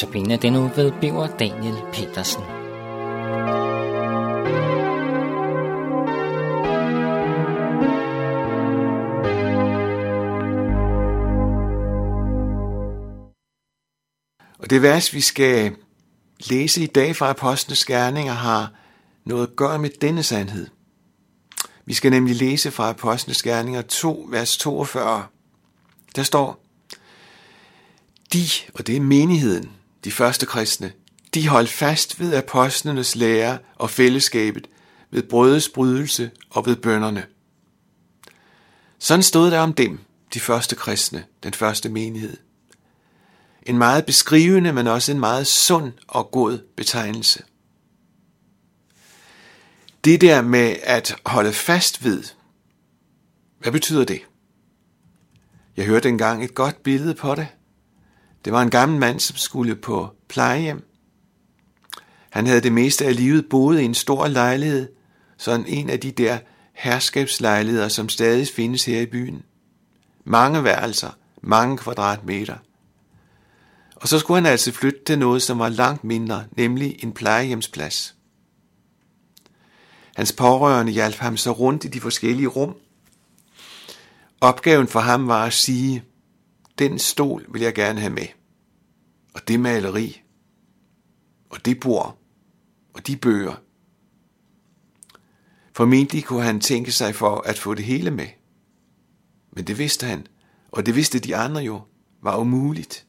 [0.00, 2.42] Notabene den uge ved Biver Daniel Petersen.
[14.58, 15.76] Og det vers, vi skal
[16.50, 18.72] læse i dag fra Apostlenes Gerninger, har
[19.24, 20.66] noget at gøre med denne sandhed.
[21.84, 25.26] Vi skal nemlig læse fra Apostlenes Gerninger 2, vers 42.
[26.16, 26.64] Der står,
[28.32, 28.42] de,
[28.74, 30.92] og det er menigheden, de første kristne,
[31.34, 34.66] de holdt fast ved apostlenes lære og fællesskabet,
[35.10, 37.26] ved brødets brydelse og ved bønderne.
[38.98, 39.98] Sådan stod der om dem,
[40.34, 42.36] de første kristne, den første menighed.
[43.62, 47.42] En meget beskrivende, men også en meget sund og god betegnelse.
[50.04, 52.24] Det der med at holde fast ved,
[53.58, 54.20] hvad betyder det?
[55.76, 57.48] Jeg hørte engang et godt billede på det.
[58.44, 60.86] Det var en gammel mand, som skulle på plejehjem.
[62.30, 64.88] Han havde det meste af livet boet i en stor lejlighed,
[65.36, 66.38] sådan en af de der
[66.72, 69.42] herskabslejligheder, som stadig findes her i byen.
[70.24, 71.10] Mange værelser,
[71.42, 72.56] mange kvadratmeter.
[73.96, 78.14] Og så skulle han altså flytte til noget, som var langt mindre, nemlig en plejehjemsplads.
[80.16, 82.74] Hans pårørende hjalp ham så rundt i de forskellige rum.
[84.40, 86.04] Opgaven for ham var at sige,
[86.80, 88.26] den stol vil jeg gerne have med.
[89.34, 90.22] Og det maleri.
[91.50, 92.18] Og det bord.
[92.92, 93.54] Og de bøger.
[95.72, 98.26] Formentlig kunne han tænke sig for at få det hele med.
[99.52, 100.26] Men det vidste han,
[100.70, 101.82] og det vidste de andre jo,
[102.22, 103.06] var umuligt.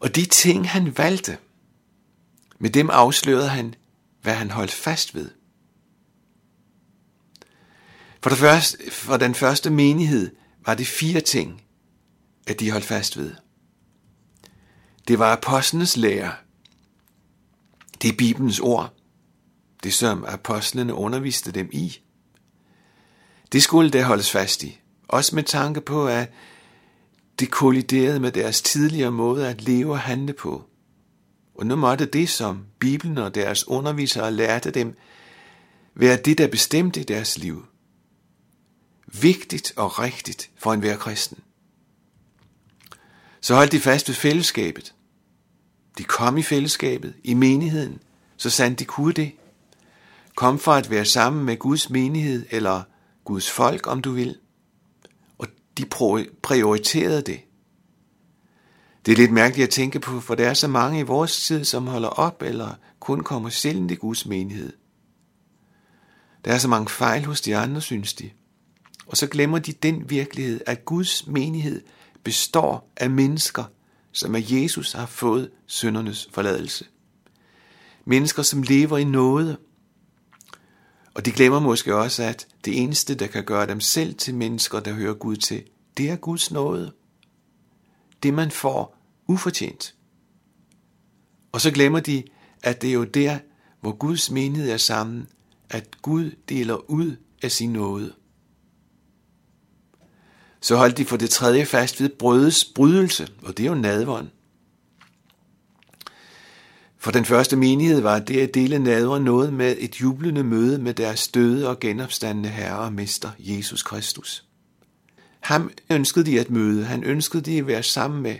[0.00, 1.38] Og de ting, han valgte,
[2.58, 3.74] med dem afslørede han,
[4.22, 5.30] hvad han holdt fast ved.
[8.22, 11.62] For, det første, for den første menighed var det fire ting,
[12.46, 13.34] at de holdt fast ved.
[15.08, 16.32] Det var apostlenes lære.
[18.02, 18.94] Det er Bibelens ord.
[19.82, 22.00] Det som apostlene underviste dem i.
[23.52, 24.80] Det skulle der holdes fast i.
[25.08, 26.32] Også med tanke på, at
[27.40, 30.64] det kolliderede med deres tidligere måde at leve og handle på.
[31.54, 34.96] Og nu måtte det, som Bibelen og deres undervisere lærte dem,
[35.94, 37.66] være det, der bestemte deres liv.
[39.12, 41.38] Vigtigt og rigtigt for enhver kristen.
[43.40, 44.94] Så holdt de fast ved fællesskabet.
[45.98, 48.02] De kom i fællesskabet, i menigheden,
[48.36, 49.32] så sandt de kunne det.
[50.34, 52.82] Kom for at være sammen med Guds menighed, eller
[53.24, 54.38] Guds folk, om du vil.
[55.38, 55.46] Og
[55.78, 55.84] de
[56.42, 57.40] prioriterede det.
[59.06, 61.64] Det er lidt mærkeligt at tænke på, for der er så mange i vores tid,
[61.64, 64.72] som holder op eller kun kommer sjældent i Guds menighed.
[66.44, 68.30] Der er så mange fejl hos de andre, synes de.
[69.10, 71.82] Og så glemmer de den virkelighed, at Guds menighed
[72.24, 73.64] består af mennesker,
[74.12, 76.84] som af Jesus har fået syndernes forladelse.
[78.04, 79.56] Mennesker, som lever i noget.
[81.14, 84.80] Og de glemmer måske også, at det eneste, der kan gøre dem selv til mennesker,
[84.80, 85.62] der hører Gud til,
[85.96, 86.92] det er Guds nåde.
[88.22, 88.96] Det man får
[89.26, 89.94] ufortjent.
[91.52, 92.22] Og så glemmer de,
[92.62, 93.38] at det er jo der,
[93.80, 95.28] hvor Guds menighed er sammen,
[95.70, 98.14] at Gud deler ud af sin nåde.
[100.60, 104.30] Så holdt de for det tredje fast ved brødets brydelse, og det er jo nadveren.
[106.98, 110.94] For den første menighed var det at dele nadveren noget med et jublende møde med
[110.94, 114.44] deres døde og genopstandende Herre og Mester, Jesus Kristus.
[115.40, 118.36] Ham ønskede de at møde, han ønskede de at være sammen med,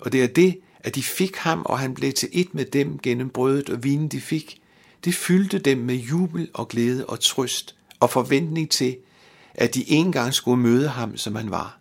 [0.00, 2.98] og det er det, at de fik ham, og han blev til et med dem
[2.98, 4.60] gennem brødet og vinen, de fik.
[5.04, 8.96] Det fyldte dem med jubel og glæde og trøst og forventning til,
[9.54, 11.78] at de engang skulle møde ham, som han var.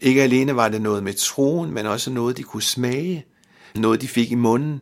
[0.00, 3.26] Ikke alene var det noget med troen, men også noget, de kunne smage,
[3.74, 4.80] noget, de fik i munden.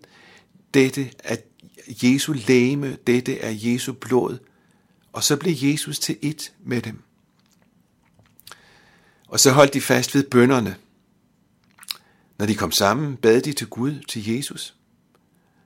[0.74, 1.36] Dette er
[1.88, 4.38] Jesu læme, dette er Jesu blod.
[5.12, 7.02] Og så blev Jesus til et med dem.
[9.28, 10.76] Og så holdt de fast ved bønderne.
[12.38, 14.74] Når de kom sammen, bad de til Gud, til Jesus.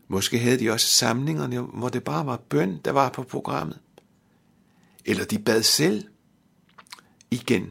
[0.08, 3.78] Måske havde de også samlinger, hvor det bare var bøn, der var på programmet.
[5.04, 6.04] Eller de bad selv.
[7.30, 7.70] Igen,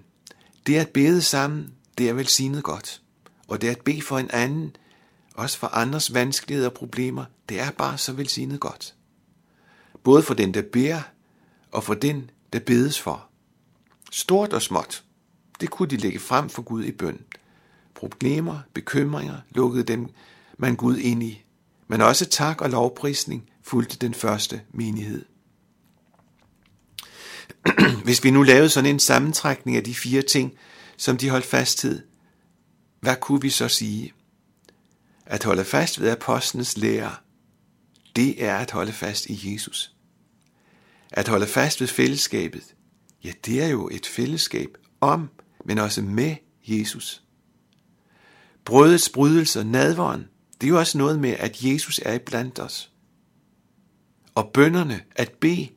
[0.68, 3.02] det at bede sammen, det er velsignet godt.
[3.48, 4.76] Og det at bede for en anden,
[5.36, 8.96] også for andres vanskeligheder og problemer, det er bare så velsignet godt.
[10.04, 11.02] Både for den, der beder,
[11.72, 13.28] og for den, der bedes for.
[14.12, 15.04] Stort og småt,
[15.62, 17.20] det kunne de lægge frem for Gud i bøn.
[17.96, 20.10] Problemer, bekymringer lukkede dem
[20.58, 21.44] man Gud ind i,
[21.88, 25.26] men også tak og lovprisning fulgte den første menighed.
[28.04, 30.54] Hvis vi nu lavede sådan en sammentrækning af de fire ting,
[30.98, 32.02] som de holdt fast i,
[33.00, 34.14] hvad kunne vi så sige?
[35.26, 37.16] At holde fast ved apostlenes lære,
[38.16, 39.96] det er at holde fast i Jesus.
[41.12, 42.76] At holde fast ved fællesskabet,
[43.24, 45.30] ja, det er jo et fællesskab om,
[45.66, 46.36] men også med
[46.68, 47.24] Jesus.
[48.66, 50.28] Brødets brydelser, nadvåren,
[50.62, 52.92] det er jo også noget med, at Jesus er iblandt os.
[54.36, 55.70] Og bønderne, at bede,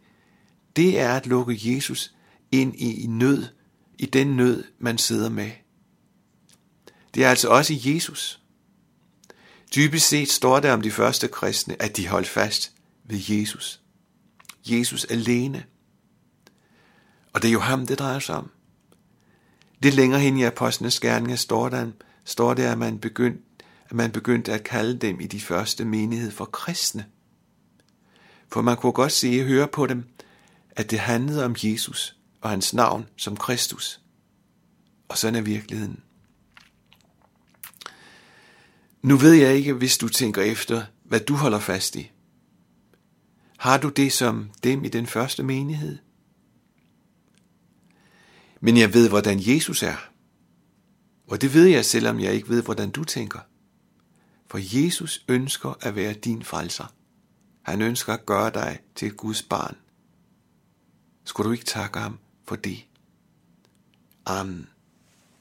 [0.77, 2.15] det er at lukke Jesus
[2.53, 3.47] ind i nød,
[3.99, 5.51] i den nød, man sidder med.
[7.15, 8.41] Det er altså også Jesus.
[9.75, 12.73] Dybest set står der om de første kristne, at de holdt fast
[13.05, 13.81] ved Jesus.
[14.67, 15.65] Jesus alene.
[17.33, 18.51] Og det er jo ham, det drejer sig om.
[19.81, 21.91] Lidt længere hen i apostlenes gerninger står der,
[22.25, 23.43] står der at, man begyndte,
[23.91, 27.07] at man begyndte at kalde dem i de første menighed for kristne.
[28.49, 30.05] For man kunne godt se og høre på dem,
[30.77, 34.01] at det handlede om Jesus og hans navn som Kristus.
[35.09, 36.03] Og sådan er virkeligheden.
[39.03, 42.11] Nu ved jeg ikke, hvis du tænker efter, hvad du holder fast i.
[43.59, 45.99] Har du det som dem i den første menighed?
[48.61, 49.97] Men jeg ved, hvordan Jesus er.
[51.27, 53.39] Og det ved jeg, selvom jeg ikke ved, hvordan du tænker.
[54.47, 56.95] For Jesus ønsker at være din frelser.
[57.63, 59.77] Han ønsker at gøre dig til Guds barn.
[61.25, 62.85] Skulle du ikke takke ham for det?
[64.27, 64.69] Amen.